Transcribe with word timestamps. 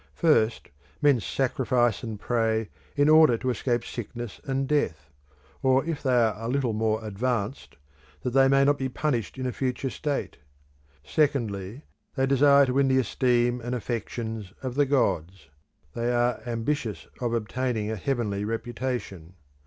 First, 0.15 0.69
men 0.99 1.19
sacrifice 1.19 2.01
and 2.01 2.19
pray 2.19 2.69
in 2.95 3.07
order 3.07 3.37
to 3.37 3.51
escape 3.51 3.85
sickness 3.85 4.41
and 4.45 4.67
death; 4.67 5.11
or 5.61 5.85
if 5.85 6.01
they 6.01 6.15
are 6.15 6.33
a 6.43 6.47
little 6.47 6.73
more 6.73 7.05
advanced, 7.05 7.75
that 8.23 8.31
they 8.31 8.47
may 8.47 8.65
not 8.65 8.79
be 8.79 8.89
punished 8.89 9.37
in 9.37 9.45
a 9.45 9.51
future 9.51 9.91
state. 9.91 10.37
Secondly, 11.03 11.83
they 12.15 12.25
desire 12.25 12.65
to 12.65 12.73
win 12.73 12.87
the 12.87 12.97
esteem 12.97 13.61
and 13.61 13.75
affections 13.75 14.53
of 14.63 14.73
the 14.73 14.87
gods; 14.87 15.49
they 15.93 16.11
are 16.11 16.41
ambitious 16.47 17.05
of 17.19 17.35
obtaining 17.35 17.91
a 17.91 17.95
heavenly 17.95 18.43
reputation. 18.43 19.35